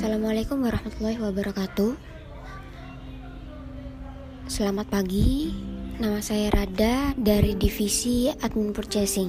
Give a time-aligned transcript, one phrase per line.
[0.00, 1.92] Assalamualaikum warahmatullahi wabarakatuh.
[4.48, 5.52] Selamat pagi,
[6.00, 9.28] nama saya Rada dari divisi Admin Purchasing.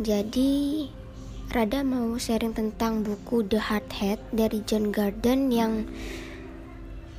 [0.00, 0.88] Jadi,
[1.52, 5.84] Rada mau sharing tentang buku The Hard Head dari John Garden yang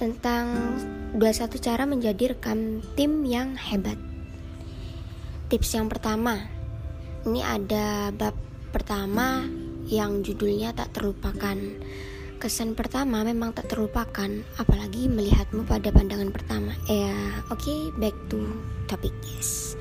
[0.02, 0.74] tentang
[1.14, 1.22] 21
[1.62, 4.02] cara menjadi rekam tim yang hebat.
[5.54, 6.42] Tips yang pertama,
[7.22, 8.34] ini ada bab
[8.74, 9.46] pertama
[9.90, 11.58] yang judulnya tak terlupakan.
[12.40, 16.72] Kesan pertama memang tak terlupakan, apalagi melihatmu pada pandangan pertama.
[16.88, 17.12] Ya,
[17.52, 18.40] oke, okay, back to
[18.88, 19.76] topic, yes.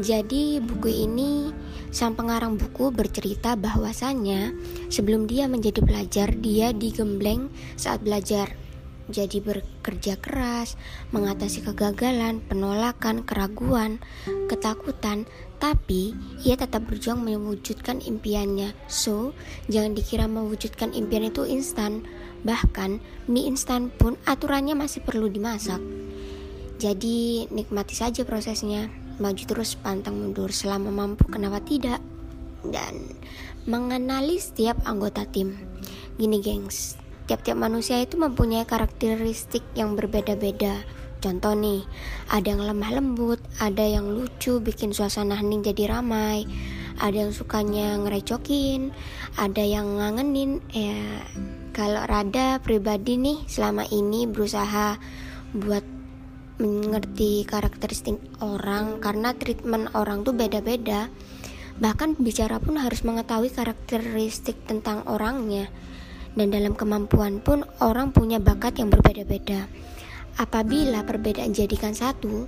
[0.00, 1.54] Jadi buku ini
[1.94, 4.56] sang pengarang buku bercerita bahwasannya
[4.90, 8.58] sebelum dia menjadi pelajar dia digembleng saat belajar
[9.10, 10.78] jadi bekerja keras,
[11.10, 13.98] mengatasi kegagalan, penolakan, keraguan,
[14.46, 15.26] ketakutan,
[15.60, 18.72] tapi ia tetap berjuang mewujudkan impiannya.
[18.88, 19.36] So,
[19.68, 22.08] jangan dikira mewujudkan impian itu instan.
[22.42, 25.78] Bahkan, mie instan pun aturannya masih perlu dimasak.
[26.80, 28.88] Jadi, nikmati saja prosesnya.
[29.20, 32.00] Maju terus pantang mundur selama mampu, kenapa tidak?
[32.64, 33.20] Dan
[33.68, 35.60] mengenali setiap anggota tim.
[36.16, 36.96] Gini, gengs
[37.30, 40.82] tiap-tiap manusia itu mempunyai karakteristik yang berbeda-beda.
[41.20, 41.84] Contoh nih,
[42.32, 46.48] ada yang lemah lembut, ada yang lucu, bikin suasana hening jadi ramai,
[46.96, 48.88] ada yang sukanya ngerecokin,
[49.36, 50.64] ada yang ngangenin.
[50.72, 51.20] Ya,
[51.76, 54.96] kalau Rada pribadi nih selama ini berusaha
[55.52, 55.84] buat
[56.60, 61.12] mengerti karakteristik orang karena treatment orang tuh beda-beda.
[61.80, 65.72] Bahkan bicara pun harus mengetahui karakteristik tentang orangnya
[66.36, 69.66] dan dalam kemampuan pun orang punya bakat yang berbeda-beda.
[70.38, 72.46] Apabila perbedaan jadikan satu,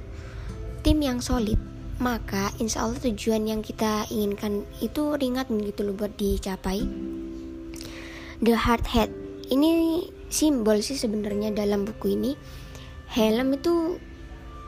[0.86, 1.58] tim yang solid,
[2.02, 6.82] maka insya Allah tujuan yang kita inginkan itu ringan gitu loh buat dicapai.
[8.42, 9.10] The Hard Head
[9.54, 12.34] ini simbol sih sebenarnya dalam buku ini.
[13.06, 14.00] Helm itu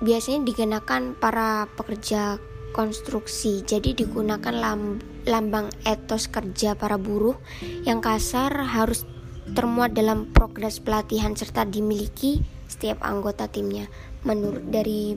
[0.04, 2.38] biasanya dikenakan para pekerja
[2.76, 3.66] konstruksi.
[3.66, 4.54] Jadi digunakan
[5.24, 7.34] lambang etos kerja para buruh
[7.82, 9.08] yang kasar harus
[9.58, 13.86] termuat dalam progres pelatihan serta dimiliki setiap anggota timnya.
[14.26, 15.14] Menurut dari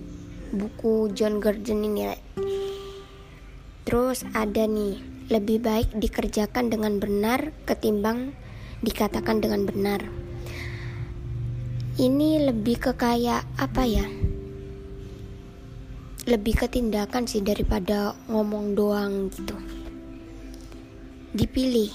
[0.53, 2.13] buku John Gordon ini.
[3.81, 5.01] Terus ada nih,
[5.33, 8.37] lebih baik dikerjakan dengan benar ketimbang
[8.85, 10.05] dikatakan dengan benar.
[11.97, 14.05] Ini lebih ke kayak apa ya?
[16.27, 19.55] lebih ke tindakan sih daripada ngomong doang gitu
[21.31, 21.87] dipilih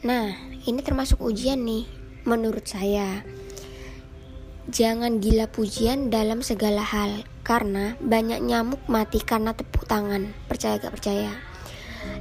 [0.00, 0.32] nah
[0.64, 1.84] ini termasuk ujian nih
[2.24, 3.20] menurut saya
[4.70, 10.34] jangan gila pujian dalam segala hal karena banyak nyamuk mati karena tepuk tangan.
[10.50, 11.30] Percaya gak percaya?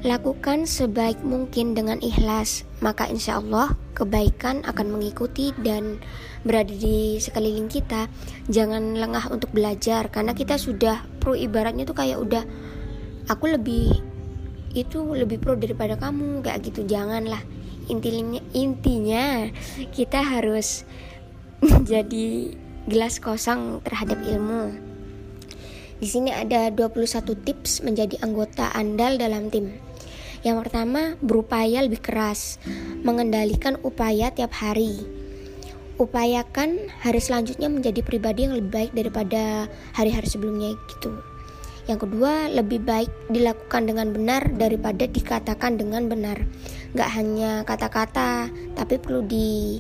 [0.06, 6.01] Lakukan sebaik mungkin dengan ikhlas, maka insya Allah kebaikan akan mengikuti dan
[6.45, 8.09] berada di sekeliling kita.
[8.50, 12.44] Jangan lengah untuk belajar, karena kita sudah pro ibaratnya tuh kayak udah
[13.29, 13.89] aku lebih
[14.78, 16.85] itu lebih pro daripada kamu kayak gitu.
[16.85, 17.41] Janganlah.
[17.85, 19.45] Intinya intinya
[19.94, 20.85] kita harus
[21.92, 22.53] jadi
[22.86, 24.96] gelas kosong terhadap ilmu
[25.96, 29.80] di sini ada 21 tips menjadi anggota andal dalam tim.
[30.44, 32.59] Yang pertama, berupaya lebih keras,
[33.02, 35.02] mengendalikan upaya tiap hari.
[35.96, 41.16] Upayakan hari selanjutnya menjadi pribadi yang lebih baik daripada hari-hari sebelumnya gitu.
[41.88, 46.44] Yang kedua, lebih baik dilakukan dengan benar daripada dikatakan dengan benar.
[46.92, 49.80] Gak hanya kata-kata, tapi perlu di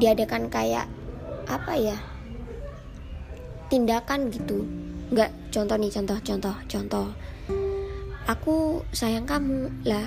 [0.00, 0.95] diadakan kayak
[1.46, 1.98] apa ya?
[3.70, 4.66] Tindakan gitu.
[5.10, 7.08] Nggak contoh nih contoh contoh contoh.
[8.26, 9.70] Aku sayang kamu.
[9.86, 10.06] Lah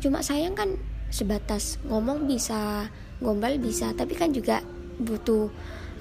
[0.00, 0.76] cuma sayang kan
[1.12, 2.88] sebatas ngomong bisa
[3.20, 4.58] gombal bisa tapi kan juga
[4.98, 5.46] butuh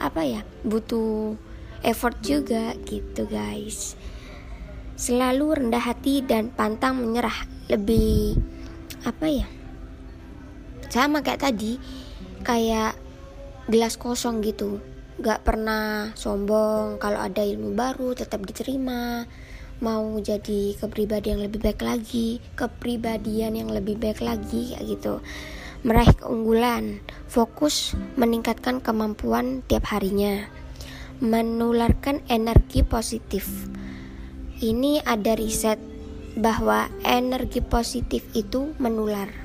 [0.02, 1.36] apa ya butuh
[1.84, 3.96] effort juga gitu guys.
[4.94, 7.50] Selalu rendah hati dan pantang menyerah.
[7.72, 8.38] Lebih
[9.04, 9.48] apa ya
[10.94, 11.82] sama kayak tadi
[12.46, 12.94] kayak
[13.68, 14.84] gelas kosong gitu.
[15.22, 19.24] Gak pernah sombong kalau ada ilmu baru tetap diterima.
[19.84, 25.20] Mau jadi kepribadian yang lebih baik lagi kepribadian yang lebih baik lagi kayak gitu.
[25.84, 30.48] Meraih keunggulan fokus meningkatkan kemampuan tiap harinya.
[31.20, 33.48] Menularkan energi positif.
[34.64, 35.80] Ini ada riset
[36.40, 39.43] bahwa energi positif itu menular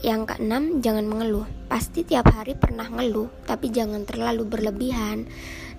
[0.00, 1.44] yang keenam, jangan mengeluh.
[1.68, 5.28] Pasti tiap hari pernah ngeluh, tapi jangan terlalu berlebihan.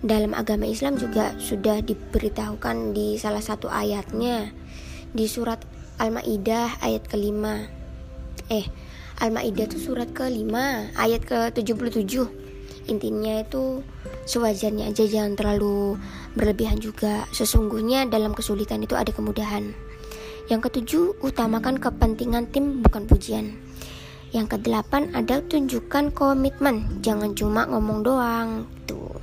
[0.02, 4.50] Dalam agama Islam juga sudah diberitahukan di salah satu ayatnya
[5.14, 5.62] di surat
[6.02, 7.70] Al-Maidah ayat kelima.
[8.50, 8.66] Eh,
[9.22, 10.50] Al-Maidah itu surat ke-5
[10.98, 12.42] ayat ke-77
[12.90, 13.86] intinya itu
[14.26, 16.02] sewajarnya aja jangan terlalu
[16.34, 19.78] berlebihan juga sesungguhnya dalam kesulitan itu ada kemudahan
[20.50, 23.54] yang ketujuh utamakan kepentingan tim bukan pujian
[24.32, 27.04] yang kedelapan ada tunjukkan komitmen.
[27.04, 29.20] Jangan cuma ngomong doang tuh.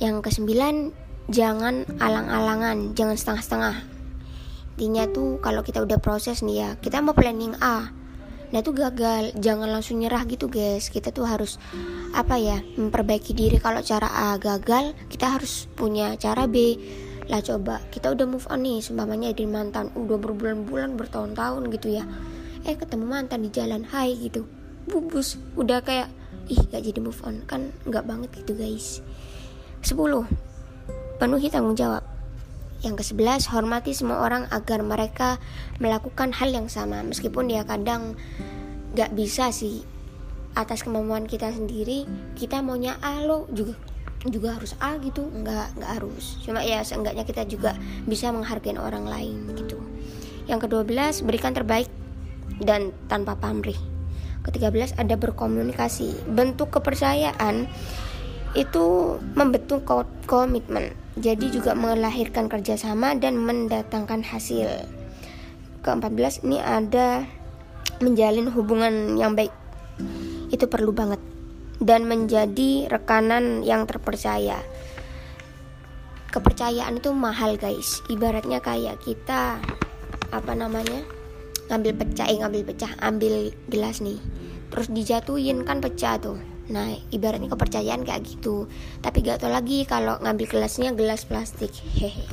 [0.00, 0.88] Yang kesembilan
[1.28, 2.96] jangan alang-alangan.
[2.96, 3.76] Jangan setengah-setengah.
[4.80, 7.92] Intinya tuh kalau kita udah proses nih ya kita mau planning A.
[8.52, 9.36] Nah itu gagal.
[9.36, 10.88] Jangan langsung nyerah gitu guys.
[10.88, 11.60] Kita tuh harus
[12.16, 13.60] apa ya memperbaiki diri.
[13.60, 16.80] Kalau cara A gagal kita harus punya cara B.
[17.28, 18.80] Lah coba kita udah move on nih.
[18.80, 22.08] Sembamanya dari mantan udah berbulan-bulan bertahun-tahun gitu ya
[22.62, 24.46] eh ketemu mantan di jalan hai gitu.
[24.86, 26.10] Bubus udah kayak
[26.46, 27.42] ih gak jadi move on.
[27.46, 29.02] Kan nggak banget gitu guys.
[29.82, 29.98] 10
[31.18, 32.06] penuhi tanggung jawab.
[32.82, 35.38] Yang ke-11, hormati semua orang agar mereka
[35.78, 36.98] melakukan hal yang sama.
[37.06, 38.18] Meskipun ya kadang
[38.98, 39.86] gak bisa sih.
[40.52, 42.04] Atas kemampuan kita sendiri
[42.36, 43.72] kita maunya A lo juga
[44.26, 45.26] juga harus A gitu.
[45.30, 46.38] Nggak nggak harus.
[46.42, 47.74] Cuma ya seenggaknya kita juga
[48.06, 49.78] bisa menghargai orang lain gitu.
[50.50, 51.86] Yang ke-12 berikan terbaik
[52.62, 53.78] dan tanpa pamrih
[54.46, 57.70] ke-13 ada berkomunikasi bentuk kepercayaan
[58.52, 59.86] itu membentuk
[60.26, 64.88] komitmen jadi juga melahirkan kerjasama dan mendatangkan hasil.
[65.84, 67.28] Ke-14 ini ada
[68.00, 69.52] menjalin hubungan yang baik.
[70.48, 71.20] Itu perlu banget
[71.84, 74.56] dan menjadi rekanan yang terpercaya.
[76.32, 78.00] Kepercayaan itu mahal, guys.
[78.08, 79.60] Ibaratnya kayak kita
[80.32, 81.04] apa namanya?
[81.72, 84.20] Ngambil pecah, eh ngambil pecah, ambil gelas nih.
[84.68, 86.36] Terus dijatuhin kan pecah tuh
[86.70, 88.70] Nah, ibaratnya kepercayaan kayak gitu.
[89.02, 91.74] Tapi gak tau lagi kalau ngambil gelasnya gelas plastik.
[91.98, 92.24] Hehe.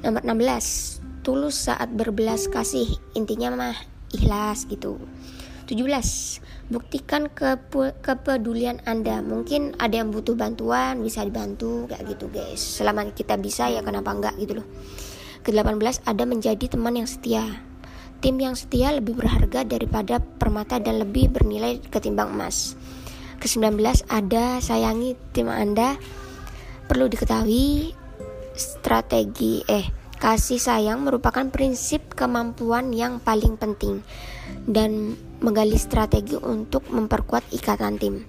[0.00, 1.02] Nomor 16.
[1.26, 2.86] Tulus saat berbelas kasih.
[3.12, 3.76] Intinya mah
[4.14, 5.02] ikhlas gitu.
[5.68, 6.40] 17.
[6.72, 7.28] Buktikan
[8.00, 9.20] kepedulian Anda.
[9.20, 12.62] Mungkin ada yang butuh bantuan, bisa dibantu kayak gitu, guys.
[12.62, 14.66] Selama kita bisa ya kenapa enggak gitu loh.
[15.44, 17.69] Ke-18 ada menjadi teman yang setia.
[18.20, 22.76] Tim yang setia lebih berharga daripada permata dan lebih bernilai ketimbang emas.
[23.40, 23.80] Ke-19
[24.12, 25.96] ada sayangi tim Anda.
[26.84, 27.96] Perlu diketahui
[28.52, 29.88] strategi eh
[30.20, 34.04] kasih sayang merupakan prinsip kemampuan yang paling penting
[34.68, 38.28] dan menggali strategi untuk memperkuat ikatan tim.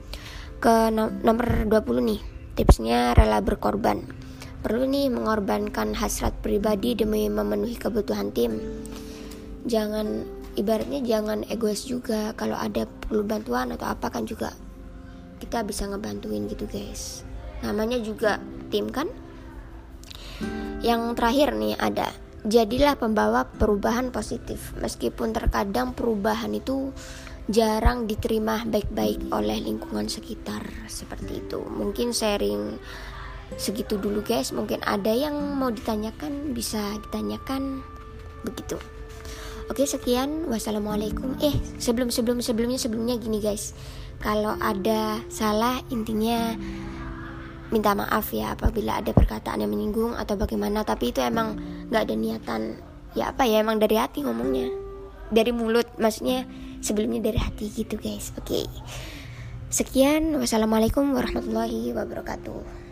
[0.64, 2.22] Ke nomor 20 nih,
[2.56, 4.08] tipsnya rela berkorban.
[4.64, 8.56] Perlu nih mengorbankan hasrat pribadi demi memenuhi kebutuhan tim.
[9.66, 10.26] Jangan
[10.58, 12.34] ibaratnya jangan egois juga.
[12.34, 14.52] Kalau ada perlu bantuan atau apa kan juga
[15.42, 17.26] kita bisa ngebantuin gitu guys.
[17.66, 18.38] Namanya juga
[18.70, 19.10] tim kan?
[20.82, 22.10] Yang terakhir nih ada
[22.46, 24.74] jadilah pembawa perubahan positif.
[24.78, 26.90] Meskipun terkadang perubahan itu
[27.50, 31.62] jarang diterima baik-baik oleh lingkungan sekitar seperti itu.
[31.62, 32.82] Mungkin sharing
[33.62, 34.50] segitu dulu guys.
[34.54, 37.86] Mungkin ada yang mau ditanyakan bisa ditanyakan.
[38.42, 39.01] Begitu
[39.72, 40.52] oke sekian.
[40.52, 41.40] Wassalamualaikum.
[41.40, 43.72] Eh sebelum sebelum sebelumnya sebelumnya gini guys.
[44.20, 46.54] Kalau ada salah intinya
[47.72, 50.84] minta maaf ya apabila ada perkataan yang menyinggung atau bagaimana.
[50.84, 51.56] Tapi itu emang
[51.88, 52.62] nggak ada niatan
[53.16, 54.68] ya apa ya emang dari hati ngomongnya.
[55.32, 56.44] Dari mulut maksudnya
[56.84, 58.36] sebelumnya dari hati gitu guys.
[58.36, 58.68] Oke.
[59.72, 60.36] Sekian.
[60.36, 62.91] Wassalamualaikum warahmatullahi wabarakatuh